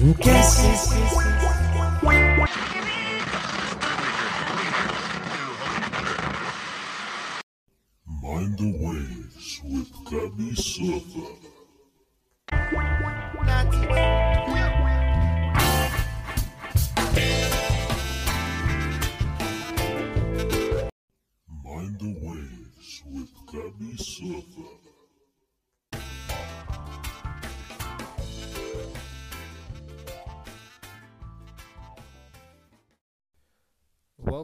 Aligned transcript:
Mind 0.00 0.16
the 8.56 8.70
Waves 8.80 9.60
with 9.62 9.92
Gabby 10.10 10.54
Surfer. 10.54 11.28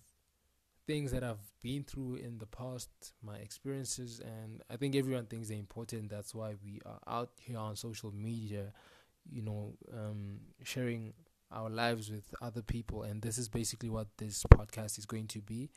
things 0.87 1.11
that 1.11 1.23
I've 1.23 1.37
been 1.61 1.83
through 1.83 2.15
in 2.15 2.39
the 2.39 2.47
past, 2.47 2.89
my 3.21 3.35
experiences, 3.35 4.19
and 4.21 4.63
I 4.71 4.75
think 4.75 4.95
everyone 4.95 5.27
thinks 5.27 5.49
they're 5.49 5.59
important. 5.59 6.09
That's 6.09 6.33
why 6.33 6.55
we 6.63 6.81
are 6.83 6.97
out 7.05 7.29
here 7.39 7.59
on 7.59 7.75
social 7.75 8.11
media, 8.11 8.73
you 9.29 9.43
know, 9.43 9.75
um, 9.93 10.39
sharing 10.63 11.13
our 11.51 11.69
lives 11.69 12.11
with 12.11 12.33
other 12.41 12.61
people 12.61 13.03
and 13.03 13.21
this 13.21 13.37
is 13.37 13.49
basically 13.49 13.89
what 13.89 14.07
this 14.17 14.43
podcast 14.43 14.97
is 14.97 15.05
going 15.05 15.27
to 15.27 15.41
be. 15.41 15.69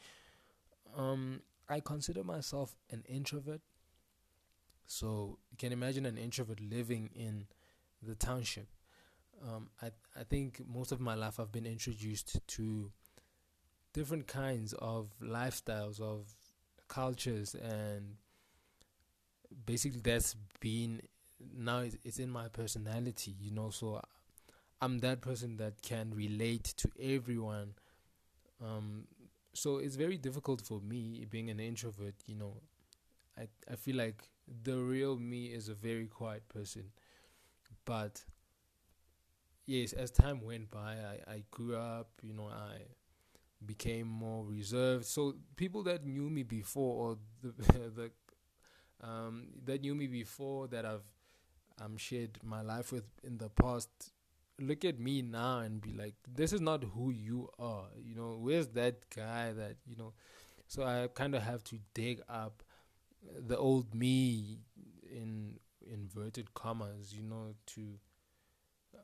Um 0.97 1.41
i 1.69 1.81
consider 1.81 2.23
myself 2.25 2.77
an 2.91 3.03
introvert. 3.09 3.61
So 4.87 5.39
you 5.51 5.57
can 5.57 5.73
imagine 5.73 6.05
an 6.05 6.19
introvert 6.19 6.61
living 6.61 7.11
in 7.15 7.47
the 8.03 8.15
township. 8.15 8.69
Um 9.47 9.71
i 9.83 9.91
i 10.19 10.25
think 10.25 10.61
most 10.67 10.93
of 10.93 11.01
my 11.01 11.15
life 11.15 11.41
i've 11.41 11.53
been 11.53 11.67
introduced 11.67 12.41
to 12.47 12.91
different 13.93 14.27
kinds 14.27 14.73
of 14.75 15.09
lifestyles 15.23 16.01
of 16.01 16.27
cultures 16.89 17.55
and 17.55 18.17
basically 19.67 20.01
that's 20.01 20.35
been 20.61 21.01
now 21.57 21.81
it's, 21.81 21.97
it's 22.05 22.19
in 22.19 22.31
my 22.31 22.49
personality 22.49 23.35
you 23.41 23.51
know 23.51 23.71
so 23.71 24.01
I'm 24.83 25.01
that 25.01 25.23
person 25.23 25.59
that 25.59 25.83
can 25.83 26.13
relate 26.15 26.65
to 26.79 26.91
everyone. 27.01 27.75
Um, 28.65 29.07
so 29.55 29.79
it's 29.79 29.97
very 29.97 30.19
difficult 30.19 30.63
for 30.63 30.81
me 30.81 31.27
being 31.31 31.51
an 31.51 31.61
introvert. 31.61 32.15
You 32.27 32.37
know, 32.37 32.55
I 33.39 33.49
I 33.71 33.77
feel 33.77 33.97
like 33.97 34.23
the 34.65 34.77
real 34.79 35.17
me 35.19 35.47
is 35.47 35.69
a 35.69 35.75
very 35.75 36.07
quiet 36.09 36.49
person, 36.49 36.93
but 37.85 38.25
yes, 39.67 39.93
as 39.93 40.11
time 40.11 40.41
went 40.41 40.71
by, 40.71 40.97
I 40.97 41.33
I 41.33 41.43
grew 41.51 41.77
up. 41.77 42.11
You 42.23 42.35
know, 42.35 42.49
I 42.49 42.79
became 43.67 44.09
more 44.09 44.45
reserved. 44.47 45.07
So 45.07 45.35
people 45.57 45.83
that 45.85 46.07
knew 46.07 46.31
me 46.31 46.43
before, 46.43 46.95
or 47.11 47.19
the 47.43 47.53
the 47.91 48.11
um, 49.07 49.49
that 49.65 49.83
knew 49.83 49.95
me 49.95 50.07
before 50.07 50.69
that 50.69 50.85
I've 50.87 51.07
um 51.83 51.97
shared 51.97 52.39
my 52.45 52.63
life 52.63 52.93
with 52.93 53.05
in 53.25 53.39
the 53.39 53.51
past 53.51 53.91
look 54.61 54.85
at 54.85 54.99
me 54.99 55.23
now 55.23 55.61
and 55.61 55.81
be 55.81 55.93
like, 55.93 56.15
this 56.33 56.53
is 56.53 56.61
not 56.61 56.85
who 56.85 57.11
you 57.11 57.49
are. 57.59 57.87
You 58.01 58.15
know, 58.15 58.39
where's 58.41 58.69
that 58.69 59.09
guy 59.15 59.53
that, 59.53 59.77
you 59.87 59.97
know? 59.97 60.13
So 60.69 60.85
I 60.85 61.09
kind 61.15 61.35
of 61.35 61.43
have 61.43 61.65
to 61.65 61.79
dig 61.95 62.21
up 62.29 62.63
the 63.39 63.57
old 63.57 63.95
me 63.95 64.59
in 65.11 65.59
inverted 65.91 66.55
commas, 66.55 67.13
you 67.15 67.23
know, 67.23 67.55
to 67.67 67.99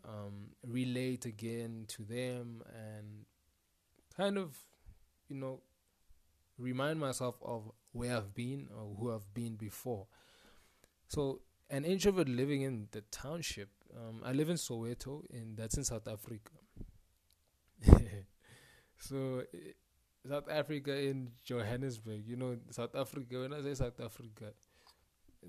um, 0.04 0.50
relate 0.66 1.24
again 1.24 1.84
to 1.88 2.02
them 2.04 2.62
and 2.74 3.26
kind 4.16 4.38
of, 4.38 4.56
you 5.28 5.36
know, 5.36 5.60
remind 6.58 7.00
myself 7.00 7.36
of 7.42 7.70
where 7.92 8.16
I've 8.16 8.34
been 8.34 8.68
or 8.76 8.94
who 8.98 9.12
I've 9.12 9.32
been 9.34 9.56
before. 9.56 10.06
So, 11.08 11.40
an 11.70 11.84
introvert 11.84 12.28
living 12.28 12.62
in 12.62 12.88
the 12.92 13.02
township 13.10 13.68
um, 13.96 14.22
I 14.24 14.32
live 14.32 14.48
in 14.50 14.56
Soweto, 14.56 15.22
and 15.32 15.56
that's 15.56 15.76
in 15.76 15.84
South 15.84 16.06
Africa. 16.08 16.52
so, 18.98 19.42
South 20.28 20.48
Africa 20.50 20.96
in 20.96 21.30
Johannesburg, 21.44 22.22
you 22.26 22.36
know, 22.36 22.56
South 22.70 22.94
Africa. 22.94 23.40
When 23.40 23.52
I 23.52 23.62
say 23.62 23.74
South 23.74 24.00
Africa, 24.00 24.52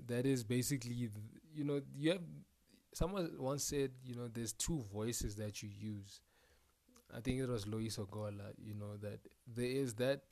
that 0.06 0.26
is 0.26 0.44
basically, 0.44 1.06
the, 1.06 1.20
you 1.54 1.64
know, 1.64 1.80
you 1.96 2.12
have. 2.12 2.22
Someone 2.92 3.30
once 3.38 3.62
said, 3.62 3.92
you 4.04 4.16
know, 4.16 4.26
there's 4.26 4.52
two 4.52 4.84
voices 4.92 5.36
that 5.36 5.62
you 5.62 5.68
use. 5.68 6.20
I 7.16 7.20
think 7.20 7.38
it 7.40 7.48
was 7.48 7.64
Loyiso 7.64 8.10
Gola, 8.10 8.52
you 8.58 8.74
know, 8.74 8.96
that 9.00 9.20
there 9.46 9.64
is 9.66 9.94
that 9.94 10.22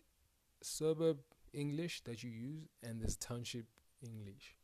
suburb 0.62 1.18
English 1.52 2.02
that 2.02 2.22
you 2.24 2.30
use 2.30 2.68
and 2.82 3.00
there's 3.00 3.16
township 3.16 3.66
English. 4.02 4.56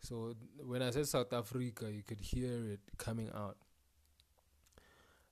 So 0.00 0.34
when 0.64 0.82
I 0.82 0.90
said 0.90 1.08
South 1.08 1.32
Africa, 1.32 1.90
you 1.92 2.02
could 2.02 2.20
hear 2.20 2.70
it 2.72 2.80
coming 2.98 3.30
out. 3.34 3.56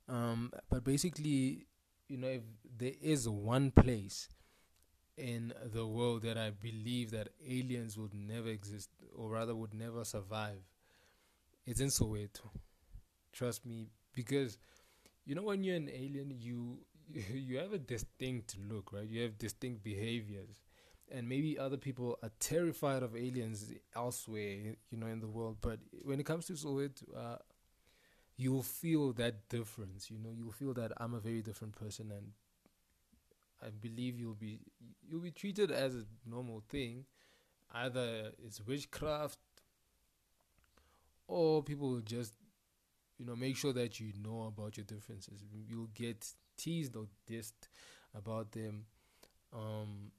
Um, 0.09 0.53
but 0.71 0.85
basically, 0.85 1.67
you 2.09 2.17
know, 2.17 2.29
if 2.29 2.43
there 2.79 2.93
is 3.03 3.29
one 3.29 3.71
place 3.71 4.29
in 5.17 5.53
the 5.73 5.87
world 5.87 6.23
that 6.23 6.39
I 6.39 6.51
believe 6.51 7.11
that 7.13 7.29
aliens 7.47 7.99
would 7.99 8.15
never 8.15 8.49
exist, 8.49 8.91
or 9.17 9.31
rather 9.31 9.55
would 9.55 9.75
never 9.75 10.05
survive, 10.05 10.63
it's 11.67 11.81
in 11.81 11.89
Soweto. 11.89 12.51
Trust 13.33 13.67
me, 13.67 13.89
because 14.15 14.59
you 15.27 15.35
know 15.35 15.43
when 15.43 15.65
you're 15.65 15.77
an 15.77 15.91
alien, 15.91 16.33
you 16.39 16.79
you 17.33 17.59
have 17.59 17.73
a 17.73 17.79
distinct 17.79 18.57
look, 18.71 18.93
right? 18.93 19.09
You 19.09 19.23
have 19.23 19.39
distinct 19.39 19.83
behaviors 19.83 20.63
and 21.11 21.29
maybe 21.29 21.59
other 21.59 21.77
people 21.77 22.19
are 22.23 22.31
terrified 22.41 23.03
of 23.03 23.17
aliens 23.17 23.73
elsewhere, 23.97 24.77
you 24.91 24.99
know, 24.99 25.07
in 25.07 25.21
the 25.21 25.29
world. 25.29 25.59
But 25.61 25.81
when 26.03 26.21
it 26.21 26.27
comes 26.27 26.47
to 26.47 26.55
Soweto, 26.55 27.03
uh, 27.17 27.37
you 28.37 28.53
will 28.53 28.63
feel 28.63 29.13
that 29.15 29.49
difference. 29.49 30.11
You 30.11 30.19
know, 30.19 30.31
you'll 30.37 30.53
feel 30.53 30.75
that 30.75 30.93
I'm 30.99 31.15
a 31.15 31.21
very 31.21 31.43
different 31.43 31.75
person, 31.77 32.13
and 32.13 32.33
I 33.63 33.71
believe 33.71 34.19
you'll 34.19 34.35
be 34.35 34.61
you'll 35.09 35.21
be 35.21 35.31
treated 35.31 35.71
as 35.71 35.95
a 35.95 36.05
normal 36.27 36.63
thing. 36.69 37.05
Either 37.73 38.33
it's 38.45 38.61
witchcraft, 38.67 39.39
or 41.27 41.63
people 41.63 41.91
will 41.91 42.01
just, 42.01 42.33
you 43.19 43.27
know, 43.27 43.37
make 43.37 43.57
sure 43.57 43.73
that 43.75 44.01
you 44.01 44.13
know 44.23 44.45
about 44.45 44.77
your 44.77 44.85
differences. 44.85 45.45
You'll 45.69 45.91
get 45.95 46.27
teased 46.57 46.97
or 46.97 47.07
dissed 47.31 47.69
about 48.15 48.53
them. 48.53 48.87
Um, 49.53 50.13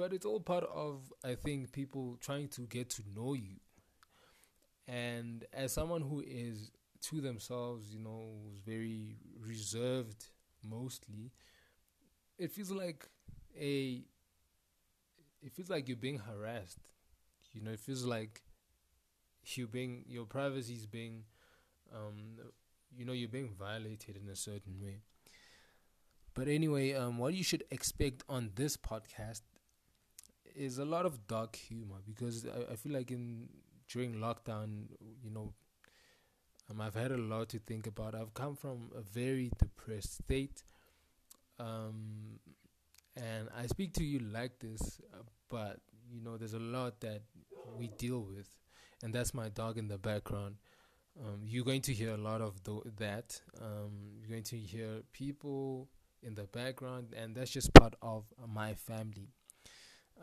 but 0.00 0.14
it's 0.14 0.24
all 0.24 0.40
part 0.40 0.64
of 0.74 1.12
I 1.22 1.34
think 1.34 1.72
people 1.72 2.16
trying 2.22 2.48
to 2.56 2.62
get 2.62 2.88
to 2.92 3.02
know 3.14 3.34
you. 3.34 3.60
And 4.88 5.44
as 5.52 5.74
someone 5.74 6.00
who 6.00 6.24
is 6.26 6.70
to 7.02 7.20
themselves, 7.20 7.92
you 7.92 7.98
know, 7.98 8.38
who's 8.42 8.60
very 8.60 9.18
reserved 9.46 10.24
mostly, 10.66 11.32
it 12.38 12.50
feels 12.50 12.70
like 12.70 13.10
a 13.54 14.00
it 15.42 15.52
feels 15.52 15.68
like 15.68 15.86
you're 15.86 15.98
being 15.98 16.20
harassed. 16.20 16.88
You 17.52 17.60
know, 17.60 17.72
it 17.72 17.80
feels 17.80 18.06
like 18.06 18.40
you 19.44 19.66
being 19.66 20.06
your 20.08 20.24
privacy 20.24 20.72
is 20.72 20.86
being 20.86 21.24
um 21.94 22.38
you 22.96 23.04
know, 23.04 23.12
you're 23.12 23.28
being 23.28 23.50
violated 23.50 24.16
in 24.16 24.30
a 24.30 24.36
certain 24.36 24.80
way. 24.82 25.02
But 26.32 26.48
anyway, 26.48 26.94
um, 26.94 27.18
what 27.18 27.34
you 27.34 27.44
should 27.44 27.64
expect 27.70 28.22
on 28.30 28.52
this 28.54 28.78
podcast 28.78 29.42
is 30.56 30.78
a 30.78 30.84
lot 30.84 31.06
of 31.06 31.26
dark 31.26 31.56
humor 31.56 31.96
because 32.06 32.46
I, 32.46 32.72
I 32.72 32.76
feel 32.76 32.92
like 32.92 33.10
in 33.10 33.48
during 33.88 34.14
lockdown, 34.14 34.86
you 35.22 35.30
know, 35.30 35.52
Um, 36.70 36.80
I've 36.80 36.94
had 36.94 37.10
a 37.10 37.16
lot 37.16 37.48
to 37.50 37.58
think 37.58 37.86
about. 37.86 38.14
I've 38.14 38.32
come 38.34 38.54
from 38.56 38.90
a 38.96 39.00
very 39.02 39.50
depressed 39.58 40.18
state. 40.24 40.62
Um, 41.58 42.38
and 43.16 43.48
I 43.56 43.66
speak 43.66 43.92
to 43.94 44.04
you 44.04 44.20
like 44.20 44.58
this, 44.60 45.00
uh, 45.14 45.22
but 45.48 45.80
you 46.12 46.20
know, 46.22 46.36
there's 46.36 46.54
a 46.54 46.58
lot 46.60 47.00
that 47.00 47.22
we 47.78 47.88
deal 47.88 48.20
with, 48.20 48.48
and 49.02 49.12
that's 49.14 49.34
my 49.34 49.48
dog 49.48 49.78
in 49.78 49.88
the 49.88 49.98
background. 49.98 50.56
Um, 51.20 51.40
you're 51.44 51.64
going 51.64 51.82
to 51.82 51.92
hear 51.94 52.10
a 52.14 52.18
lot 52.18 52.40
of 52.40 52.62
th- 52.64 52.84
that. 52.98 53.40
Um, 53.60 54.12
you're 54.20 54.30
going 54.30 54.44
to 54.44 54.56
hear 54.58 55.02
people 55.12 55.88
in 56.22 56.34
the 56.34 56.44
background, 56.44 57.14
and 57.16 57.34
that's 57.34 57.50
just 57.50 57.72
part 57.74 57.94
of 58.02 58.24
my 58.48 58.74
family. 58.74 59.28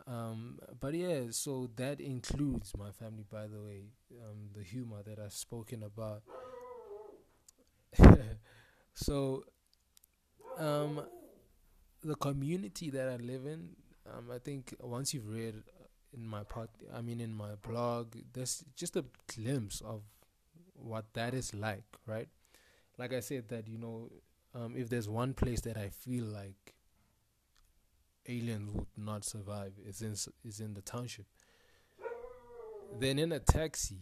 Um, 0.06 0.58
but 0.80 0.94
yeah, 0.94 1.22
so 1.30 1.68
that 1.76 2.00
includes 2.00 2.72
my 2.76 2.90
family, 2.90 3.24
by 3.30 3.46
the 3.46 3.60
way, 3.60 3.82
um, 4.22 4.50
the 4.54 4.62
humor 4.62 5.02
that 5.04 5.18
I've 5.18 5.32
spoken 5.32 5.82
about. 5.82 6.22
so, 8.94 9.44
um, 10.58 11.02
the 12.02 12.14
community 12.16 12.90
that 12.90 13.08
I 13.08 13.16
live 13.16 13.46
in, 13.46 13.70
um, 14.06 14.30
I 14.32 14.38
think 14.38 14.74
once 14.80 15.12
you've 15.12 15.28
read 15.28 15.54
in 16.12 16.26
my 16.26 16.44
part, 16.44 16.70
I 16.94 17.00
mean 17.02 17.20
in 17.20 17.34
my 17.34 17.54
blog, 17.62 18.14
there's 18.32 18.64
just 18.76 18.96
a 18.96 19.04
glimpse 19.34 19.80
of 19.80 20.02
what 20.74 21.12
that 21.14 21.34
is 21.34 21.54
like, 21.54 21.84
right? 22.06 22.28
Like 22.98 23.12
I 23.12 23.20
said, 23.20 23.48
that 23.48 23.68
you 23.68 23.78
know, 23.78 24.10
um, 24.54 24.74
if 24.76 24.88
there's 24.88 25.08
one 25.08 25.34
place 25.34 25.60
that 25.62 25.76
I 25.76 25.88
feel 25.88 26.24
like 26.24 26.74
aliens 28.28 28.70
would 28.72 28.86
not 28.96 29.24
survive, 29.24 29.72
is 29.84 30.02
in 30.02 30.14
is 30.44 30.60
in 30.60 30.74
the 30.74 30.82
township. 30.82 31.26
Then 32.98 33.18
in 33.18 33.32
a 33.32 33.38
taxi, 33.38 34.00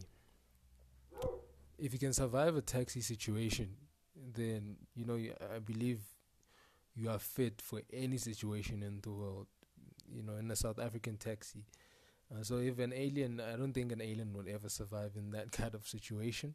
if 1.79 1.93
you 1.93 1.99
can 1.99 2.13
survive 2.13 2.57
a 2.57 2.63
taxi 2.63 3.01
situation, 3.01 3.77
then 4.35 4.77
you 4.95 5.05
know 5.05 5.19
I 5.55 5.59
believe 5.59 6.01
you 6.95 7.11
are 7.11 7.19
fit 7.19 7.61
for 7.61 7.83
any 7.93 8.19
situation 8.19 8.83
in 8.83 9.01
the 9.03 9.11
world. 9.11 9.47
You 10.09 10.23
know, 10.23 10.37
in 10.37 10.51
a 10.51 10.57
South 10.57 10.79
African 10.79 11.17
taxi. 11.17 11.65
Uh, 12.31 12.43
so 12.43 12.59
if 12.59 12.79
an 12.79 12.93
alien, 12.93 13.41
I 13.41 13.57
don't 13.57 13.73
think 13.73 13.93
an 13.93 14.01
alien 14.01 14.33
would 14.35 14.49
ever 14.49 14.69
survive 14.69 15.13
in 15.17 15.31
that 15.31 15.53
kind 15.61 15.75
of 15.75 15.87
situation. 15.87 16.55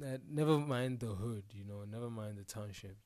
Uh, 0.00 0.18
never 0.30 0.58
mind 0.58 1.00
the 1.00 1.08
hood, 1.08 1.44
you 1.52 1.64
know, 1.64 1.84
never 1.90 2.10
mind 2.10 2.38
the 2.38 2.44
township. 2.44 2.96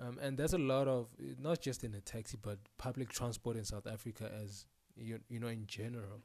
Um, 0.00 0.18
and 0.20 0.38
there's 0.38 0.54
a 0.54 0.58
lot 0.58 0.88
of 0.88 1.08
not 1.38 1.60
just 1.60 1.84
in 1.84 1.94
a 1.94 2.00
taxi, 2.00 2.38
but 2.40 2.58
public 2.78 3.10
transport 3.10 3.56
in 3.56 3.64
South 3.64 3.86
Africa 3.86 4.30
as 4.42 4.66
you 4.96 5.20
you 5.28 5.38
know 5.38 5.48
in 5.48 5.66
general, 5.66 6.22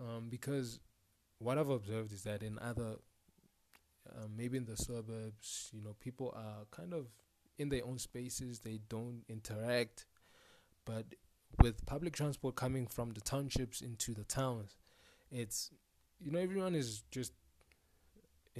um, 0.00 0.28
because 0.28 0.80
what 1.38 1.58
I've 1.58 1.70
observed 1.70 2.12
is 2.12 2.22
that 2.24 2.42
in 2.42 2.58
other, 2.58 2.96
uh, 4.08 4.26
maybe 4.36 4.58
in 4.58 4.66
the 4.66 4.76
suburbs, 4.76 5.70
you 5.72 5.82
know, 5.82 5.96
people 5.98 6.32
are 6.36 6.66
kind 6.70 6.92
of 6.92 7.06
in 7.58 7.70
their 7.70 7.84
own 7.84 7.98
spaces. 7.98 8.60
They 8.60 8.80
don't 8.88 9.22
interact, 9.28 10.06
but 10.84 11.06
with 11.62 11.84
public 11.86 12.14
transport 12.14 12.54
coming 12.54 12.86
from 12.86 13.10
the 13.10 13.20
townships 13.20 13.80
into 13.80 14.12
the 14.12 14.24
towns, 14.24 14.76
it's 15.30 15.70
you 16.20 16.30
know 16.30 16.38
everyone 16.38 16.74
is 16.74 17.02
just 17.10 17.32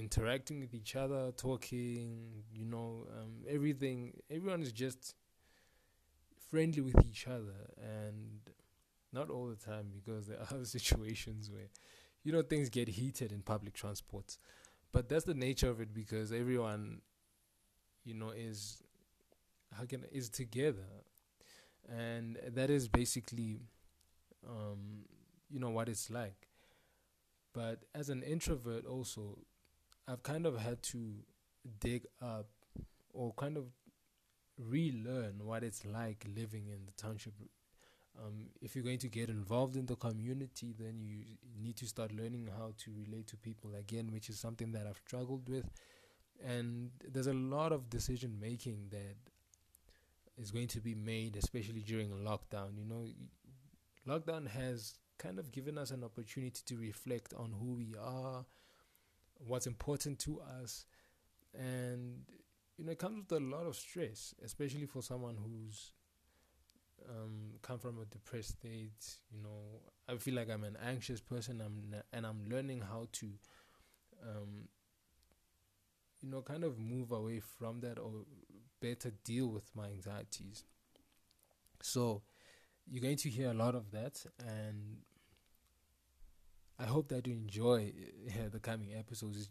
interacting 0.00 0.61
with 0.61 0.75
each 0.75 0.97
other, 0.97 1.32
talking, 1.37 2.44
you 2.52 2.67
know, 2.67 3.06
um, 3.19 3.44
everything. 3.49 4.14
Everyone 4.31 4.62
is 4.62 4.73
just 4.73 5.14
friendly 6.50 6.81
with 6.81 7.05
each 7.06 7.26
other, 7.26 7.70
and 7.79 8.41
not 9.12 9.31
all 9.31 9.47
the 9.49 9.56
time 9.56 9.88
because 9.93 10.26
there 10.26 10.38
are 10.41 10.64
situations 10.64 11.50
where, 11.50 11.69
you 12.25 12.32
know, 12.32 12.43
things 12.43 12.69
get 12.69 12.88
heated 12.88 13.32
in 13.32 13.43
public 13.43 13.75
transport. 13.75 14.38
But 14.93 15.08
that's 15.08 15.25
the 15.25 15.35
nature 15.35 15.70
of 15.70 15.81
it 15.81 15.94
because 15.94 16.32
everyone, 16.32 17.02
you 18.05 18.14
know, 18.14 18.31
is 18.31 18.82
how 19.76 19.85
can 19.87 20.05
is 20.12 20.29
together, 20.31 20.88
and 21.88 22.38
that 22.55 22.70
is 22.70 22.88
basically, 22.88 23.61
um, 24.49 25.05
you 25.50 25.58
know, 25.61 25.70
what 25.70 25.88
it's 25.88 26.11
like. 26.11 26.49
But 27.52 27.85
as 27.94 28.08
an 28.11 28.23
introvert, 28.23 28.87
also, 28.87 29.38
I've 30.10 30.22
kind 30.22 30.44
of 30.46 30.58
had 30.58 30.82
to 30.84 31.14
dig 31.78 32.06
up 32.20 32.48
or 33.12 33.32
kind 33.34 33.56
of 33.56 33.66
relearn 34.58 35.44
what 35.44 35.62
it's 35.62 35.84
like 35.84 36.26
living 36.36 36.66
in 36.66 36.84
the 36.86 36.92
township. 37.00 37.34
Um, 38.18 38.48
if 38.60 38.74
you're 38.74 38.84
going 38.84 38.98
to 38.98 39.08
get 39.08 39.28
involved 39.28 39.76
in 39.76 39.86
the 39.86 39.94
community, 39.94 40.74
then 40.76 41.00
you 41.00 41.36
need 41.62 41.76
to 41.76 41.86
start 41.86 42.12
learning 42.12 42.48
how 42.58 42.72
to 42.78 42.90
relate 43.06 43.28
to 43.28 43.36
people 43.36 43.74
again, 43.78 44.10
which 44.12 44.28
is 44.28 44.38
something 44.38 44.72
that 44.72 44.86
I've 44.86 45.00
struggled 45.06 45.48
with. 45.48 45.70
And 46.44 46.90
there's 47.06 47.28
a 47.28 47.34
lot 47.34 47.72
of 47.72 47.88
decision 47.88 48.38
making 48.40 48.88
that 48.90 49.16
is 50.36 50.50
going 50.50 50.68
to 50.68 50.80
be 50.80 50.94
made, 50.94 51.36
especially 51.36 51.82
during 51.82 52.10
lockdown. 52.10 52.76
You 52.76 52.84
know, 52.84 53.06
lockdown 54.08 54.48
has 54.48 54.94
kind 55.18 55.38
of 55.38 55.52
given 55.52 55.78
us 55.78 55.90
an 55.92 56.02
opportunity 56.02 56.62
to 56.66 56.76
reflect 56.76 57.32
on 57.34 57.52
who 57.60 57.74
we 57.74 57.94
are, 58.00 58.44
what's 59.46 59.66
important 59.66 60.19
to 60.20 60.40
us, 60.62 60.84
and 61.54 62.22
you 62.76 62.84
know 62.84 62.92
it 62.92 62.98
comes 62.98 63.25
with 63.28 63.40
a 63.40 63.44
lot 63.44 63.66
of 63.66 63.76
stress, 63.76 64.34
especially 64.44 64.87
for 64.87 65.02
someone 65.02 65.37
who's 65.37 65.92
um, 67.08 67.52
come 67.62 67.78
from 67.78 68.00
a 68.00 68.04
depressed 68.04 68.58
state. 68.58 69.16
You 69.32 69.42
know, 69.42 69.81
I 70.08 70.16
feel 70.16 70.34
like 70.34 70.50
I'm 70.50 70.64
an 70.64 70.76
anxious 70.84 71.20
person. 71.20 71.60
I'm 71.60 71.94
and 72.12 72.26
I'm 72.26 72.44
learning 72.48 72.82
how 72.82 73.08
to, 73.12 73.26
um, 74.22 74.69
you 76.20 76.31
know, 76.31 76.42
kind 76.42 76.64
of 76.64 76.78
move 76.78 77.12
away 77.12 77.40
from 77.40 77.81
that 77.81 77.98
or 77.98 78.10
better 78.81 79.12
deal 79.25 79.48
with 79.48 79.70
my 79.75 79.87
anxieties. 79.87 80.64
So, 81.82 82.22
you're 82.87 83.02
going 83.02 83.16
to 83.16 83.31
hear 83.31 83.50
a 83.50 83.54
lot 83.54 83.75
of 83.75 83.90
that, 83.92 84.25
and 84.38 84.98
I 86.80 86.86
hope 86.86 87.08
that 87.08 87.26
you 87.26 87.34
enjoy 87.34 87.92
uh, 88.28 88.48
the 88.50 88.58
coming 88.58 88.94
episodes. 88.94 89.36
It's 89.36 89.48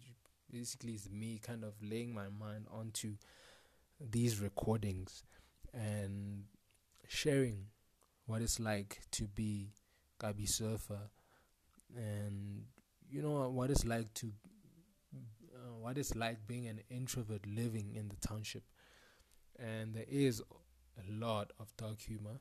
basically, 0.51 0.93
it's 0.93 1.09
me 1.09 1.39
kind 1.41 1.63
of 1.63 1.73
laying 1.81 2.13
my 2.13 2.27
mind 2.27 2.65
onto 2.71 3.17
these 3.99 4.39
recordings 4.41 5.23
and 5.73 6.45
sharing 7.07 7.65
what 8.25 8.41
it's 8.41 8.59
like 8.59 9.01
to 9.11 9.25
be 9.27 9.73
Gabi 10.19 10.47
Surfer 10.47 11.09
and 11.95 12.63
you 13.09 13.21
know 13.21 13.49
what 13.49 13.69
it's 13.69 13.85
like 13.85 14.13
to 14.13 14.31
uh, 15.15 15.73
what 15.79 15.97
it's 15.97 16.15
like 16.15 16.45
being 16.47 16.67
an 16.67 16.79
introvert 16.89 17.45
living 17.47 17.93
in 17.95 18.07
the 18.09 18.27
township. 18.27 18.63
And 19.57 19.93
there 19.93 20.05
is 20.07 20.41
a 20.41 21.11
lot 21.11 21.51
of 21.59 21.75
dark 21.77 22.01
humor. 22.01 22.39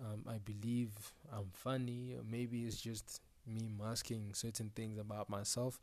Um, 0.00 0.24
I 0.28 0.38
believe 0.38 0.90
I'm 1.32 1.50
funny. 1.52 2.16
Maybe 2.30 2.62
it's 2.64 2.80
just 2.80 3.20
me 3.50 3.68
masking 3.78 4.32
certain 4.34 4.70
things 4.74 4.98
about 4.98 5.28
myself, 5.30 5.78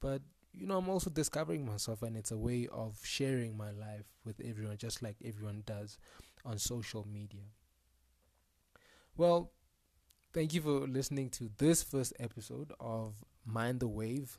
but 0.00 0.22
you 0.56 0.66
know, 0.66 0.78
I'm 0.78 0.88
also 0.88 1.10
discovering 1.10 1.66
myself, 1.66 2.02
and 2.02 2.16
it's 2.16 2.30
a 2.30 2.38
way 2.38 2.68
of 2.70 2.98
sharing 3.02 3.56
my 3.56 3.72
life 3.72 4.06
with 4.24 4.40
everyone, 4.44 4.76
just 4.76 5.02
like 5.02 5.16
everyone 5.24 5.64
does 5.66 5.98
on 6.44 6.58
social 6.58 7.06
media. 7.12 7.42
Well, 9.16 9.52
thank 10.32 10.54
you 10.54 10.62
for 10.62 10.86
listening 10.88 11.30
to 11.30 11.50
this 11.58 11.82
first 11.82 12.14
episode 12.20 12.72
of 12.80 13.24
Mind 13.46 13.80
the 13.80 13.88
Wave. 13.88 14.38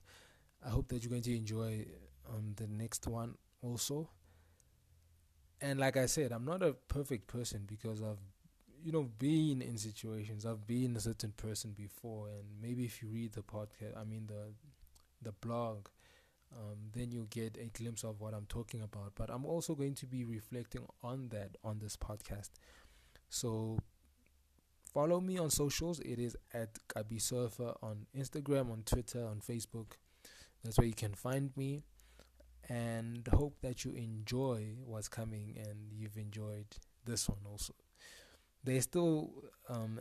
I 0.65 0.69
hope 0.69 0.89
that 0.89 1.03
you're 1.03 1.11
going 1.11 1.23
to 1.23 1.35
enjoy 1.37 1.85
um, 2.29 2.53
the 2.57 2.67
next 2.67 3.07
one 3.07 3.35
also. 3.61 4.09
And 5.61 5.79
like 5.79 5.97
I 5.97 6.05
said, 6.05 6.31
I'm 6.31 6.45
not 6.45 6.61
a 6.61 6.73
perfect 6.73 7.27
person 7.27 7.63
because 7.65 8.01
I've 8.01 8.19
you 8.85 8.91
know, 8.91 9.09
being 9.17 9.63
in 9.63 9.79
situations, 9.79 10.45
I've 10.45 10.67
been 10.67 10.95
a 10.95 10.99
certain 10.99 11.33
person 11.35 11.71
before, 11.75 12.27
and 12.27 12.45
maybe 12.61 12.85
if 12.85 13.01
you 13.01 13.07
read 13.07 13.33
the 13.33 13.41
podcast, 13.41 13.99
I 13.99 14.03
mean 14.03 14.27
the 14.27 14.53
the 15.23 15.31
blog, 15.31 15.87
um, 16.55 16.77
then 16.93 17.11
you'll 17.11 17.25
get 17.25 17.57
a 17.57 17.65
glimpse 17.75 18.03
of 18.03 18.21
what 18.21 18.35
I'm 18.35 18.45
talking 18.45 18.83
about. 18.83 19.13
But 19.15 19.31
I'm 19.31 19.43
also 19.43 19.73
going 19.73 19.95
to 19.95 20.05
be 20.05 20.23
reflecting 20.23 20.85
on 21.01 21.29
that 21.29 21.57
on 21.63 21.79
this 21.79 21.97
podcast. 21.97 22.51
So 23.27 23.79
follow 24.93 25.19
me 25.19 25.39
on 25.39 25.49
socials. 25.49 25.99
It 26.01 26.19
is 26.19 26.37
at 26.53 26.77
Gabi 26.87 27.19
Surfer 27.19 27.73
on 27.81 28.05
Instagram, 28.15 28.71
on 28.71 28.83
Twitter, 28.85 29.25
on 29.25 29.39
Facebook. 29.41 29.93
That's 30.63 30.77
where 30.77 30.85
you 30.85 30.93
can 30.93 31.15
find 31.15 31.49
me. 31.57 31.85
And 32.69 33.27
hope 33.33 33.61
that 33.61 33.83
you 33.83 33.93
enjoy 33.93 34.75
what's 34.85 35.07
coming 35.07 35.55
and 35.57 35.91
you've 35.91 36.17
enjoyed 36.17 36.67
this 37.03 37.27
one 37.27 37.39
also 37.49 37.73
there's 38.65 38.83
still 38.83 39.31
um, 39.69 39.99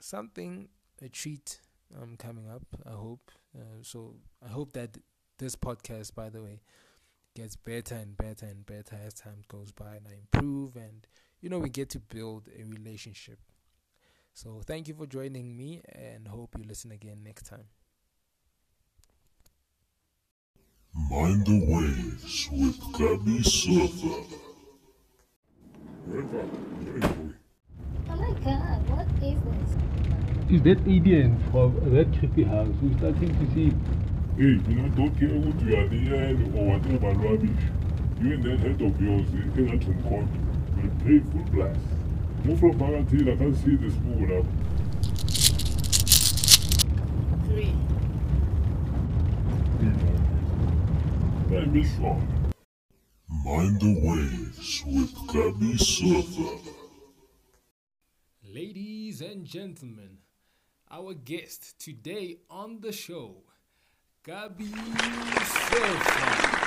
something 0.00 0.68
a 1.02 1.08
treat 1.08 1.60
um, 2.00 2.16
coming 2.16 2.48
up. 2.48 2.62
I 2.86 2.92
hope 2.92 3.30
uh, 3.56 3.82
so. 3.82 4.16
I 4.44 4.48
hope 4.48 4.72
that 4.72 4.96
this 5.38 5.56
podcast, 5.56 6.14
by 6.14 6.30
the 6.30 6.42
way, 6.42 6.60
gets 7.34 7.56
better 7.56 7.94
and 7.94 8.16
better 8.16 8.46
and 8.46 8.64
better 8.66 8.96
as 9.06 9.14
time 9.14 9.42
goes 9.48 9.72
by, 9.72 9.96
and 9.96 10.06
I 10.08 10.14
improve, 10.14 10.76
and 10.76 11.06
you 11.40 11.48
know 11.48 11.58
we 11.58 11.68
get 11.68 11.90
to 11.90 12.00
build 12.00 12.48
a 12.58 12.64
relationship. 12.64 13.38
So 14.34 14.62
thank 14.66 14.88
you 14.88 14.94
for 14.94 15.06
joining 15.06 15.56
me, 15.56 15.82
and 15.88 16.26
hope 16.28 16.54
you 16.58 16.64
listen 16.64 16.92
again 16.92 17.22
next 17.22 17.46
time. 17.46 17.66
Mind 20.94 21.46
the 21.46 21.58
waves 21.66 22.48
with 22.52 22.78
Gabby 22.98 23.42
Surfer. 23.42 24.38
Oh 28.22 28.28
my 28.28 28.40
god, 28.40 28.88
what 28.88 29.06
is 29.20 29.40
this? 29.42 30.54
Is 30.54 30.62
that 30.62 30.78
alien 30.86 31.42
from 31.50 31.74
that 31.92 32.06
creepy 32.18 32.44
house? 32.44 32.68
We're 32.80 32.96
starting 32.98 33.34
to 33.34 33.54
see. 33.54 33.70
Hey, 34.36 34.62
you 34.70 34.76
know, 34.76 34.88
don't 34.94 35.18
care 35.18 35.28
what 35.28 35.60
you 35.60 35.76
are 35.76 35.88
there 35.88 36.30
or 36.54 36.78
whatever 36.78 37.10
rubbish. 37.18 37.64
You 38.20 38.34
and 38.34 38.44
that 38.44 38.60
head 38.60 38.80
of 38.80 39.00
yours, 39.00 39.26
you 39.32 39.50
can 39.54 39.80
to 39.80 40.08
court 40.08 40.26
will 40.76 40.90
pay 41.04 41.18
full 41.18 41.44
blast. 41.50 41.80
Move 42.44 42.60
from 42.60 42.78
Bagatille, 42.78 43.32
I 43.32 43.36
can't 43.36 43.56
see 43.56 43.74
this 43.74 43.94
move 44.04 44.28
now. 44.28 44.44
Three. 47.48 47.74
Let 51.50 51.72
me 51.72 51.82
show. 51.82 52.22
Mind 53.44 53.80
the 53.80 53.92
waves 54.00 54.84
with 54.86 55.12
Gabby 55.26 55.76
Surfer. 55.76 56.81
Ladies 58.54 59.22
and 59.22 59.46
gentlemen, 59.46 60.18
our 60.90 61.14
guest 61.14 61.78
today 61.78 62.36
on 62.50 62.80
the 62.82 62.92
show, 62.92 63.36
Gabi 64.26 64.68
Surfer. 65.70 66.61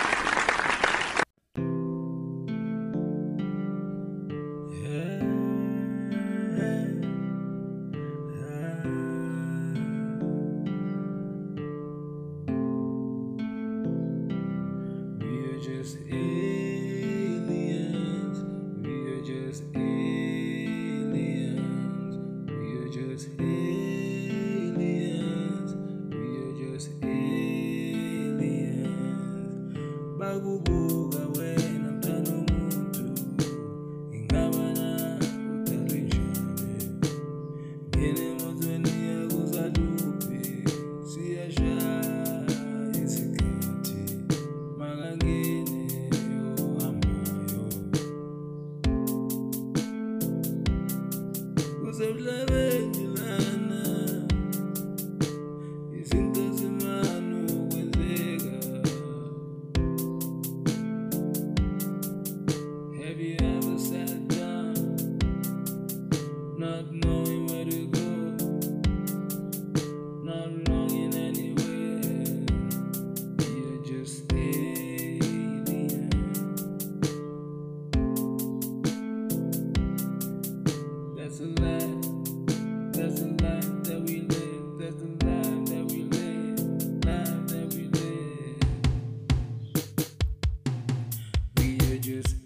We 92.07 92.44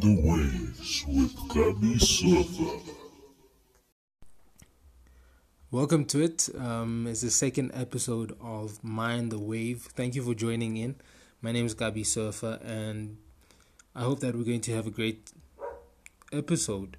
the 0.00 0.18
waves 0.22 1.04
with 1.08 1.36
Gabby 1.52 1.98
Surfer. 1.98 2.90
Welcome 5.70 6.06
to 6.06 6.22
it. 6.22 6.48
Um, 6.58 7.06
it's 7.06 7.20
the 7.20 7.30
second 7.30 7.72
episode 7.74 8.34
of 8.40 8.82
Mind 8.82 9.30
the 9.30 9.38
Wave. 9.38 9.82
Thank 9.82 10.14
you 10.14 10.22
for 10.22 10.32
joining 10.32 10.78
in. 10.78 10.94
My 11.42 11.52
name 11.52 11.66
is 11.66 11.74
Gabby 11.74 12.04
Surfer, 12.04 12.58
and 12.64 13.18
I 13.94 14.04
hope 14.04 14.20
that 14.20 14.34
we're 14.34 14.44
going 14.44 14.62
to 14.62 14.74
have 14.74 14.86
a 14.86 14.90
great 14.90 15.32
episode. 16.32 16.96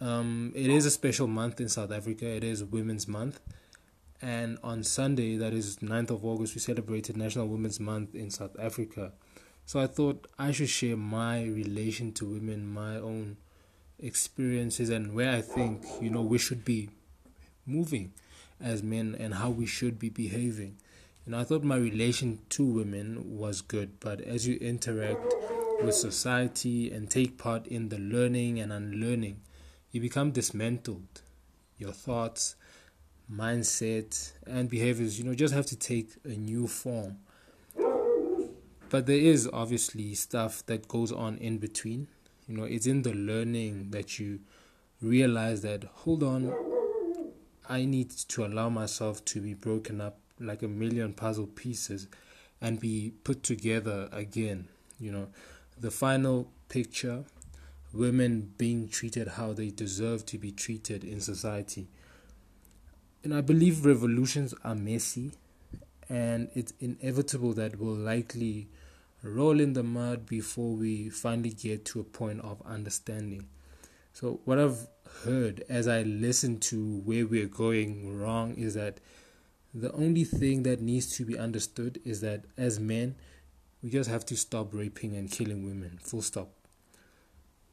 Um, 0.00 0.54
it 0.56 0.70
is 0.70 0.86
a 0.86 0.90
special 0.90 1.26
month 1.26 1.60
in 1.60 1.68
South 1.68 1.92
Africa. 1.92 2.26
It 2.26 2.42
is 2.42 2.64
Women's 2.64 3.06
Month, 3.06 3.38
and 4.22 4.58
on 4.64 4.82
Sunday, 4.82 5.36
that 5.36 5.52
is 5.52 5.76
9th 5.78 6.10
of 6.10 6.24
August, 6.24 6.54
we 6.54 6.60
celebrated 6.62 7.18
National 7.18 7.48
Women's 7.48 7.78
Month 7.78 8.14
in 8.14 8.30
South 8.30 8.56
Africa. 8.58 9.12
So 9.68 9.80
I 9.80 9.86
thought 9.86 10.26
I 10.38 10.50
should 10.52 10.70
share 10.70 10.96
my 10.96 11.44
relation 11.44 12.12
to 12.12 12.24
women, 12.24 12.72
my 12.72 12.96
own 12.96 13.36
experiences, 13.98 14.88
and 14.88 15.14
where 15.14 15.30
I 15.30 15.42
think 15.42 15.84
you 16.00 16.08
know 16.08 16.22
we 16.22 16.38
should 16.38 16.64
be 16.64 16.88
moving 17.66 18.14
as 18.58 18.82
men 18.82 19.14
and 19.20 19.34
how 19.34 19.50
we 19.50 19.66
should 19.66 19.98
be 19.98 20.08
behaving. 20.08 20.78
And 21.26 21.36
I 21.36 21.44
thought 21.44 21.64
my 21.64 21.76
relation 21.76 22.38
to 22.48 22.64
women 22.64 23.36
was 23.36 23.60
good, 23.60 24.00
but 24.00 24.22
as 24.22 24.48
you 24.48 24.56
interact 24.56 25.34
with 25.82 25.94
society 25.94 26.90
and 26.90 27.10
take 27.10 27.36
part 27.36 27.66
in 27.66 27.90
the 27.90 27.98
learning 27.98 28.60
and 28.60 28.72
unlearning, 28.72 29.42
you 29.92 30.00
become 30.00 30.30
dismantled. 30.30 31.20
Your 31.76 31.92
thoughts, 31.92 32.56
mindset, 33.30 34.32
and 34.46 34.70
behaviors, 34.70 35.18
you 35.18 35.26
know, 35.26 35.34
just 35.34 35.52
have 35.52 35.66
to 35.66 35.76
take 35.76 36.12
a 36.24 36.28
new 36.28 36.66
form. 36.66 37.18
But 38.90 39.06
there 39.06 39.18
is 39.18 39.48
obviously 39.52 40.14
stuff 40.14 40.64
that 40.66 40.88
goes 40.88 41.12
on 41.12 41.36
in 41.38 41.58
between. 41.58 42.08
You 42.46 42.56
know, 42.56 42.64
it's 42.64 42.86
in 42.86 43.02
the 43.02 43.12
learning 43.12 43.90
that 43.90 44.18
you 44.18 44.40
realize 45.02 45.60
that, 45.62 45.84
hold 45.84 46.22
on, 46.22 46.54
I 47.68 47.84
need 47.84 48.10
to 48.10 48.46
allow 48.46 48.70
myself 48.70 49.24
to 49.26 49.40
be 49.40 49.52
broken 49.52 50.00
up 50.00 50.18
like 50.40 50.62
a 50.62 50.68
million 50.68 51.12
puzzle 51.12 51.46
pieces 51.46 52.06
and 52.60 52.80
be 52.80 53.12
put 53.24 53.42
together 53.42 54.08
again. 54.10 54.68
You 54.98 55.12
know, 55.12 55.28
the 55.78 55.90
final 55.90 56.50
picture 56.68 57.24
women 57.92 58.52
being 58.58 58.88
treated 58.88 59.28
how 59.28 59.52
they 59.52 59.70
deserve 59.70 60.24
to 60.26 60.38
be 60.38 60.50
treated 60.50 61.04
in 61.04 61.20
society. 61.20 61.88
And 63.22 63.34
I 63.34 63.40
believe 63.40 63.84
revolutions 63.84 64.54
are 64.64 64.74
messy 64.74 65.32
and 66.08 66.48
it's 66.54 66.72
inevitable 66.80 67.52
that 67.54 67.78
we'll 67.78 67.94
likely 67.94 68.68
roll 69.22 69.60
in 69.60 69.72
the 69.72 69.82
mud 69.82 70.26
before 70.26 70.74
we 70.74 71.10
finally 71.10 71.50
get 71.50 71.84
to 71.86 72.00
a 72.00 72.04
point 72.04 72.40
of 72.40 72.62
understanding. 72.64 73.48
So, 74.12 74.40
what 74.44 74.58
I've 74.58 74.86
heard 75.24 75.64
as 75.68 75.88
I 75.88 76.02
listen 76.02 76.58
to 76.60 76.98
where 77.04 77.26
we're 77.26 77.46
going 77.46 78.18
wrong 78.18 78.54
is 78.54 78.74
that 78.74 79.00
the 79.74 79.92
only 79.92 80.24
thing 80.24 80.62
that 80.64 80.80
needs 80.80 81.16
to 81.16 81.24
be 81.24 81.38
understood 81.38 82.00
is 82.04 82.20
that 82.22 82.44
as 82.56 82.80
men, 82.80 83.16
we 83.82 83.90
just 83.90 84.10
have 84.10 84.24
to 84.26 84.36
stop 84.36 84.74
raping 84.74 85.16
and 85.16 85.30
killing 85.30 85.64
women. 85.64 85.98
Full 86.02 86.22
stop. 86.22 86.48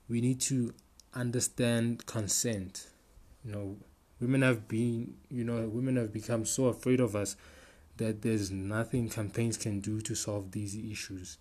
We 0.08 0.22
need 0.22 0.40
to 0.42 0.74
understand 1.14 2.06
consent. 2.06 2.88
You 3.44 3.52
know, 3.52 3.78
women 4.20 4.42
have 4.42 4.68
been, 4.68 5.16
you 5.30 5.44
know, 5.44 5.68
women 5.68 5.96
have 5.96 6.14
become 6.14 6.46
so 6.46 6.66
afraid 6.66 7.00
of 7.00 7.16
us 7.16 7.36
that 7.98 8.22
there's 8.22 8.52
nothing 8.52 9.10
campaigns 9.10 9.58
can 9.58 9.80
do 9.80 10.02
to 10.02 10.16
solve 10.16 10.52
these 10.52 10.76
issues. 10.76 11.38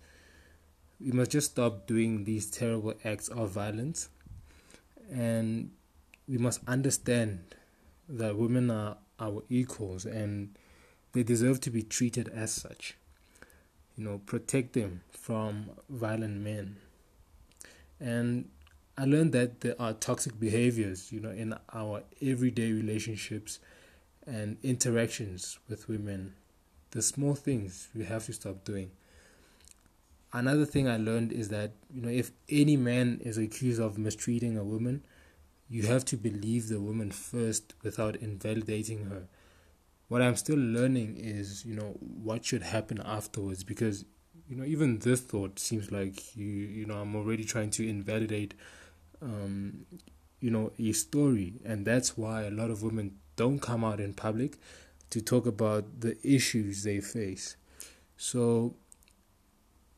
we 1.00 1.10
must 1.10 1.30
just 1.30 1.50
stop 1.50 1.86
doing 1.86 2.24
these 2.24 2.50
terrible 2.50 2.94
acts 3.04 3.28
of 3.28 3.50
violence 3.50 4.08
and 5.12 5.70
we 6.28 6.38
must 6.38 6.60
understand 6.66 7.40
that 8.08 8.36
women 8.36 8.70
are 8.70 8.96
our 9.20 9.42
equals 9.48 10.04
and 10.04 10.56
they 11.12 11.22
deserve 11.22 11.60
to 11.60 11.70
be 11.70 11.82
treated 11.82 12.28
as 12.28 12.52
such. 12.52 12.96
You 13.96 14.04
know, 14.04 14.18
protect 14.26 14.72
them 14.72 15.02
from 15.10 15.70
violent 15.88 16.40
men. 16.40 16.76
And 18.00 18.48
I 18.96 19.04
learned 19.04 19.32
that 19.32 19.60
there 19.60 19.80
are 19.80 19.92
toxic 19.92 20.38
behaviors, 20.38 21.12
you 21.12 21.20
know, 21.20 21.30
in 21.30 21.54
our 21.72 22.02
everyday 22.20 22.72
relationships 22.72 23.60
and 24.26 24.56
interactions 24.62 25.58
with 25.68 25.88
women. 25.88 26.34
The 26.94 27.02
small 27.02 27.34
things 27.34 27.88
we 27.94 28.04
have 28.04 28.24
to 28.26 28.32
stop 28.32 28.64
doing. 28.64 28.92
Another 30.32 30.64
thing 30.64 30.88
I 30.88 30.96
learned 30.96 31.32
is 31.32 31.48
that, 31.48 31.72
you 31.92 32.00
know, 32.02 32.08
if 32.08 32.30
any 32.48 32.76
man 32.76 33.20
is 33.24 33.36
accused 33.36 33.80
of 33.80 33.98
mistreating 33.98 34.56
a 34.56 34.64
woman, 34.64 35.04
you 35.68 35.82
have 35.84 36.04
to 36.06 36.16
believe 36.16 36.68
the 36.68 36.80
woman 36.80 37.10
first 37.10 37.74
without 37.82 38.16
invalidating 38.16 39.06
her. 39.06 39.24
What 40.08 40.22
I'm 40.22 40.36
still 40.36 40.58
learning 40.58 41.16
is, 41.16 41.64
you 41.64 41.74
know, 41.74 41.96
what 41.98 42.44
should 42.44 42.62
happen 42.62 43.02
afterwards 43.04 43.64
because, 43.64 44.04
you 44.48 44.54
know, 44.56 44.64
even 44.64 45.00
this 45.00 45.20
thought 45.20 45.58
seems 45.58 45.90
like 45.90 46.36
you, 46.36 46.46
you 46.46 46.86
know, 46.86 46.94
I'm 46.98 47.16
already 47.16 47.44
trying 47.44 47.70
to 47.70 47.88
invalidate, 47.88 48.54
um, 49.20 49.86
you 50.40 50.50
know, 50.50 50.70
a 50.78 50.92
story, 50.92 51.54
and 51.64 51.84
that's 51.84 52.16
why 52.16 52.42
a 52.42 52.50
lot 52.50 52.70
of 52.70 52.82
women 52.82 53.16
don't 53.34 53.58
come 53.58 53.82
out 53.82 53.98
in 53.98 54.14
public 54.14 54.58
to 55.10 55.20
talk 55.20 55.46
about 55.46 56.00
the 56.00 56.16
issues 56.22 56.82
they 56.82 57.00
face. 57.00 57.56
So, 58.16 58.74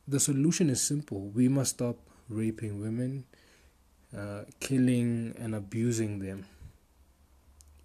the 0.07 0.19
solution 0.19 0.69
is 0.69 0.81
simple: 0.81 1.29
we 1.29 1.47
must 1.47 1.75
stop 1.75 1.97
raping 2.29 2.79
women 2.81 3.25
uh, 4.15 4.43
killing 4.59 5.35
and 5.37 5.55
abusing 5.55 6.19
them. 6.19 6.45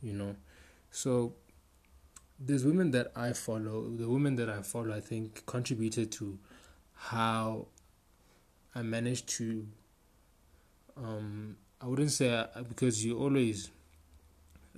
You 0.03 0.15
know, 0.15 0.37
so 0.91 1.35
there's 2.39 2.65
women 2.65 2.91
that 2.93 3.13
I 3.15 3.33
follow. 3.33 3.89
The 3.89 4.09
women 4.09 4.37
that 4.37 4.51
I 4.51 4.63
follow, 4.63 4.95
I 4.95 5.01
think, 5.01 5.47
contributed 5.47 6.11
to 6.13 6.39
how 6.95 7.67
I 8.75 8.83
managed 8.83 9.29
to. 9.31 9.67
Um, 10.97 11.57
I 11.81 11.87
wouldn't 11.87 12.13
say 12.13 12.33
uh, 12.33 12.63
because 12.69 13.05
you're 13.05 13.19
always 13.19 13.71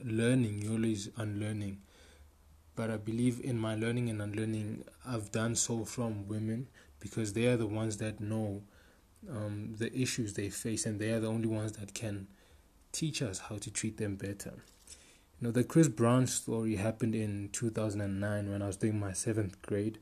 learning, 0.03 0.63
you're 0.63 0.73
always 0.73 1.09
unlearning. 1.17 1.79
But 2.76 2.90
I 2.90 2.97
believe 2.97 3.40
in 3.40 3.59
my 3.59 3.75
learning 3.75 4.11
and 4.11 4.21
unlearning, 4.21 4.85
I've 5.07 5.31
done 5.31 5.54
so 5.54 5.85
from 5.85 6.26
women 6.26 6.69
because 6.99 7.33
they 7.33 7.47
are 7.47 7.57
the 7.57 7.66
ones 7.66 7.99
that 7.99 8.21
know 8.21 8.62
um, 9.31 9.75
the 9.78 9.95
issues 9.97 10.35
they 10.35 10.50
face, 10.50 10.87
and 10.87 11.00
they 11.00 11.11
are 11.11 11.21
the 11.21 11.28
only 11.28 11.47
ones 11.47 11.73
that 11.73 11.95
can 11.95 12.26
teach 12.93 13.23
us 13.23 13.38
how 13.38 13.57
to 13.59 13.71
treat 13.71 13.97
them 13.97 14.16
better. 14.16 14.54
You 15.40 15.49
know, 15.49 15.50
the 15.50 15.64
Chris 15.64 15.88
Brown 15.88 16.26
story 16.26 16.76
happened 16.76 17.14
in 17.14 17.50
2009 17.52 18.50
when 18.50 18.62
I 18.62 18.66
was 18.66 18.76
doing 18.76 18.99
my 18.99 19.12
seventh 19.12 19.61
grade. 19.62 19.99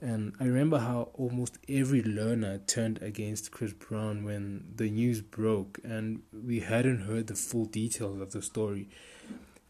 And 0.00 0.34
I 0.40 0.44
remember 0.44 0.78
how 0.78 1.10
almost 1.14 1.58
every 1.68 2.02
learner 2.02 2.58
turned 2.58 3.00
against 3.00 3.52
Chris 3.52 3.72
Brown 3.72 4.24
when 4.24 4.64
the 4.74 4.90
news 4.90 5.20
broke 5.20 5.78
and 5.84 6.22
we 6.32 6.60
hadn't 6.60 7.02
heard 7.02 7.28
the 7.28 7.36
full 7.36 7.64
details 7.66 8.20
of 8.20 8.32
the 8.32 8.42
story. 8.42 8.88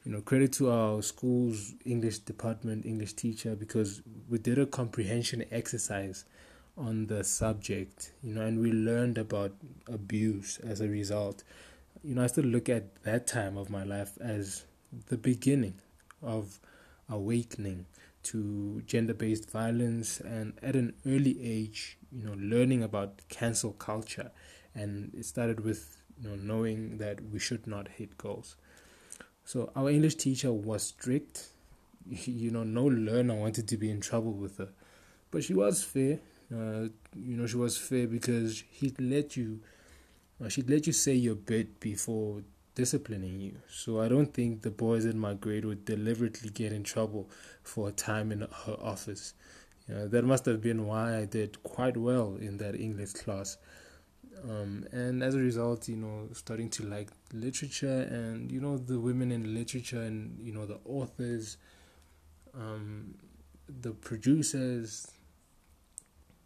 You 0.04 0.12
know, 0.12 0.20
credit 0.20 0.52
to 0.54 0.70
our 0.70 1.00
school's 1.00 1.72
English 1.86 2.18
department, 2.18 2.84
English 2.84 3.14
teacher, 3.14 3.56
because 3.56 4.02
we 4.28 4.36
did 4.36 4.58
a 4.58 4.66
comprehension 4.66 5.46
exercise 5.50 6.26
on 6.76 7.06
the 7.06 7.24
subject, 7.24 8.12
you 8.22 8.34
know, 8.34 8.42
and 8.42 8.60
we 8.60 8.70
learned 8.70 9.16
about 9.16 9.52
abuse 9.90 10.58
as 10.58 10.82
a 10.82 10.88
result. 10.88 11.42
You 12.02 12.16
know, 12.16 12.24
I 12.24 12.26
still 12.26 12.44
look 12.44 12.68
at 12.68 13.02
that 13.04 13.26
time 13.26 13.56
of 13.56 13.70
my 13.70 13.82
life 13.82 14.18
as 14.20 14.64
the 15.06 15.16
beginning 15.16 15.76
of 16.22 16.60
awakening 17.08 17.86
to 18.24 18.82
gender 18.86 19.14
based 19.14 19.50
violence 19.50 20.20
and 20.20 20.52
at 20.62 20.76
an 20.76 20.92
early 21.06 21.42
age, 21.42 21.96
you 22.12 22.24
know, 22.26 22.34
learning 22.38 22.82
about 22.82 23.22
cancel 23.30 23.72
culture. 23.72 24.32
And 24.74 25.14
it 25.14 25.24
started 25.24 25.60
with, 25.60 26.02
you 26.20 26.28
know, 26.28 26.36
knowing 26.36 26.98
that 26.98 27.22
we 27.30 27.38
should 27.38 27.66
not 27.66 27.88
hate 27.88 28.18
girls. 28.18 28.56
So 29.44 29.70
our 29.76 29.90
English 29.90 30.16
teacher 30.16 30.52
was 30.52 30.82
strict. 30.84 31.48
You 32.26 32.50
know, 32.50 32.64
no 32.64 32.84
learner 32.84 33.34
wanted 33.34 33.66
to 33.68 33.78
be 33.78 33.90
in 33.90 34.00
trouble 34.00 34.32
with 34.32 34.58
her. 34.58 34.68
But 35.30 35.42
she 35.42 35.54
was 35.54 35.82
fair 35.82 36.20
uh, 36.52 36.88
you 37.16 37.36
know, 37.36 37.46
she 37.46 37.56
was 37.56 37.76
fair 37.76 38.06
because 38.06 38.64
he'd 38.70 39.00
let 39.00 39.36
you, 39.36 39.60
uh, 40.42 40.48
she'd 40.48 40.68
let 40.68 40.86
you 40.86 40.92
say 40.92 41.14
your 41.14 41.34
bit 41.34 41.80
before 41.80 42.42
disciplining 42.74 43.40
you. 43.40 43.56
So 43.68 44.00
I 44.00 44.08
don't 44.08 44.32
think 44.34 44.62
the 44.62 44.70
boys 44.70 45.04
in 45.04 45.18
my 45.18 45.34
grade 45.34 45.64
would 45.64 45.84
deliberately 45.84 46.50
get 46.50 46.72
in 46.72 46.82
trouble 46.82 47.28
for 47.62 47.88
a 47.88 47.92
time 47.92 48.32
in 48.32 48.40
her 48.40 48.76
office. 48.80 49.34
You 49.88 49.94
know, 49.94 50.08
that 50.08 50.24
must 50.24 50.46
have 50.46 50.60
been 50.60 50.86
why 50.86 51.18
I 51.18 51.24
did 51.24 51.62
quite 51.62 51.96
well 51.96 52.36
in 52.40 52.58
that 52.58 52.74
English 52.74 53.12
class. 53.12 53.56
Um, 54.44 54.86
and 54.92 55.22
as 55.22 55.34
a 55.34 55.38
result, 55.38 55.88
you 55.88 55.96
know, 55.96 56.28
starting 56.32 56.68
to 56.70 56.84
like 56.84 57.08
literature 57.32 58.02
and 58.10 58.52
you 58.52 58.60
know 58.60 58.76
the 58.76 59.00
women 59.00 59.32
in 59.32 59.54
literature 59.54 60.02
and 60.02 60.38
you 60.38 60.52
know 60.52 60.66
the 60.66 60.78
authors, 60.84 61.56
um, 62.54 63.14
the 63.68 63.92
producers, 63.92 65.10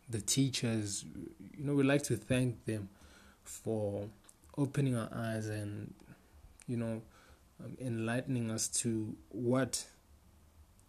the 0.09 0.21
teachers, 0.21 1.05
you 1.57 1.65
know, 1.65 1.75
we 1.75 1.83
like 1.83 2.03
to 2.05 2.17
thank 2.17 2.65
them 2.65 2.89
for 3.45 4.09
opening 4.57 4.97
our 4.97 5.09
eyes 5.15 5.49
and, 5.49 5.93
you 6.67 6.77
know, 6.77 7.03
um, 7.63 7.77
enlightening 7.81 8.51
us 8.51 8.69
to 8.69 9.15
what, 9.31 9.87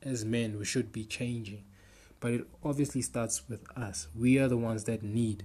as 0.02 0.24
men, 0.24 0.58
we 0.58 0.66
should 0.66 0.92
be 0.92 1.04
changing. 1.04 1.64
But 2.20 2.32
it 2.34 2.48
obviously 2.64 3.02
starts 3.02 3.48
with 3.50 3.66
us. 3.78 4.08
We 4.16 4.40
are 4.40 4.48
the 4.48 4.58
ones 4.58 4.86
that 4.86 5.04
need 5.04 5.44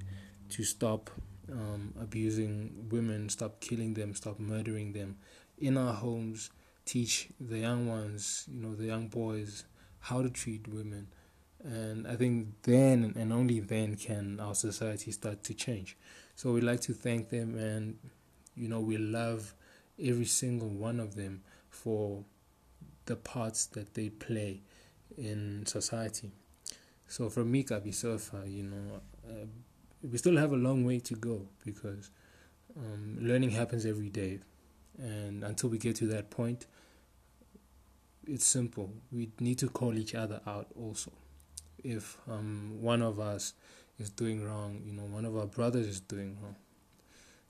to 0.50 0.64
stop 0.64 1.10
um, 1.52 1.94
abusing 2.00 2.88
women, 2.90 3.28
stop 3.28 3.60
killing 3.60 3.94
them, 3.94 4.14
stop 4.14 4.38
murdering 4.38 4.92
them 4.92 5.16
in 5.58 5.76
our 5.76 5.94
homes. 5.94 6.50
Teach 6.84 7.28
the 7.40 7.58
young 7.60 7.88
ones, 7.88 8.46
you 8.52 8.60
know, 8.60 8.74
the 8.74 8.84
young 8.84 9.08
boys, 9.08 9.64
how 10.00 10.22
to 10.22 10.28
treat 10.28 10.68
women 10.68 11.08
and 11.64 12.06
I 12.06 12.16
think 12.16 12.48
then 12.62 13.14
and 13.16 13.32
only 13.32 13.60
then 13.60 13.96
can 13.96 14.38
our 14.40 14.54
society 14.54 15.10
start 15.12 15.42
to 15.44 15.54
change. 15.54 15.96
So 16.36 16.52
we'd 16.52 16.64
like 16.64 16.80
to 16.82 16.92
thank 16.92 17.28
them, 17.30 17.56
and 17.56 17.98
you 18.54 18.68
know 18.68 18.80
we 18.80 18.98
love 18.98 19.54
every 20.02 20.26
single 20.26 20.68
one 20.68 21.00
of 21.00 21.14
them 21.14 21.42
for 21.70 22.24
the 23.06 23.16
parts 23.16 23.66
that 23.66 23.94
they 23.94 24.08
play 24.10 24.62
in 25.16 25.64
society. 25.66 26.32
So 27.08 27.28
from 27.30 27.50
me, 27.52 27.64
Gabi 27.64 27.94
Surfer, 27.94 28.44
you 28.46 28.64
know, 28.64 29.00
uh, 29.28 29.46
we 30.10 30.18
still 30.18 30.36
have 30.36 30.52
a 30.52 30.56
long 30.56 30.84
way 30.84 31.00
to 31.00 31.14
go 31.14 31.48
because 31.64 32.10
um, 32.76 33.18
learning 33.20 33.50
happens 33.50 33.86
every 33.86 34.10
day, 34.10 34.40
and 34.98 35.42
until 35.44 35.70
we 35.70 35.78
get 35.78 35.96
to 35.96 36.06
that 36.08 36.30
point, 36.30 36.66
it's 38.26 38.44
simple. 38.44 38.92
We 39.10 39.30
need 39.40 39.58
to 39.58 39.68
call 39.68 39.98
each 39.98 40.14
other 40.14 40.40
out 40.46 40.68
also 40.76 41.12
if 41.84 42.18
um, 42.28 42.78
one 42.80 43.02
of 43.02 43.20
us 43.20 43.52
is 43.98 44.10
doing 44.10 44.44
wrong, 44.44 44.82
you 44.84 44.92
know, 44.92 45.04
one 45.04 45.24
of 45.24 45.36
our 45.36 45.46
brothers 45.46 45.86
is 45.86 46.00
doing 46.00 46.36
wrong. 46.42 46.56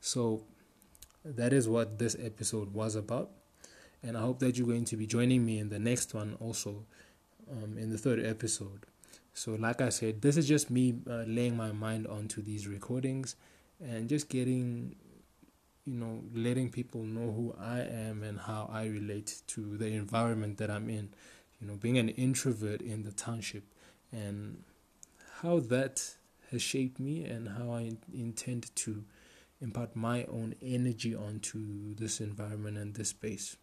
So 0.01 0.45
that 1.25 1.53
is 1.53 1.69
what 1.69 1.99
this 1.99 2.17
episode 2.21 2.75
was 2.75 2.97
about. 2.97 3.31
And 4.03 4.19
I 4.19 4.21
hope 4.21 4.41
that 4.41 4.59
you're 4.59 4.67
going 4.67 4.85
to 4.87 4.97
be 4.97 5.07
joining 5.07 5.47
me 5.47 5.59
in 5.59 5.71
the 5.71 5.79
next 5.79 6.13
one 6.13 6.37
also, 6.41 6.85
um, 7.51 7.79
in 7.79 7.91
the 7.91 7.97
third 7.97 8.23
episode. 8.23 8.85
So, 9.35 9.57
like 9.57 9.81
I 9.81 9.89
said, 9.89 10.23
this 10.23 10.37
is 10.37 10.47
just 10.47 10.71
me 10.71 10.95
uh, 11.11 11.25
laying 11.27 11.57
my 11.57 11.73
mind 11.73 12.07
onto 12.07 12.41
these 12.41 12.69
recordings 12.69 13.35
and 13.81 14.09
just 14.09 14.29
getting, 14.29 14.95
you 15.85 15.95
know, 15.95 16.23
letting 16.33 16.71
people 16.71 17.03
know 17.03 17.33
who 17.33 17.55
I 17.61 17.81
am 17.81 18.23
and 18.23 18.39
how 18.39 18.71
I 18.73 18.87
relate 18.87 19.43
to 19.49 19.77
the 19.77 19.89
environment 19.89 20.59
that 20.59 20.71
I'm 20.71 20.89
in. 20.89 21.09
You 21.61 21.67
know, 21.67 21.75
being 21.75 21.99
an 21.99 22.11
introvert 22.11 22.81
in 22.81 23.03
the 23.03 23.11
township 23.11 23.65
and 24.13 24.63
how 25.43 25.59
that 25.59 26.15
has 26.53 26.63
shaped 26.63 27.01
me 27.01 27.25
and 27.25 27.49
how 27.49 27.73
I 27.73 27.91
intend 28.13 28.75
to 28.77 29.05
impart 29.61 29.97
my 29.97 30.25
own 30.27 30.55
energy 30.63 31.13
onto 31.13 31.95
this 31.97 32.21
environment 32.21 32.79
and 32.79 32.95
this 32.95 33.09
space. 33.09 33.57